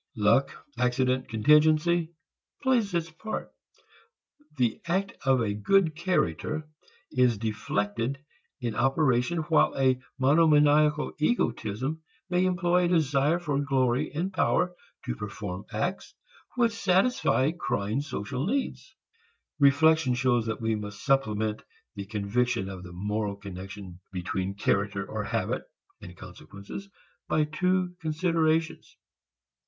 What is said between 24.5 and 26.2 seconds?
character or habit and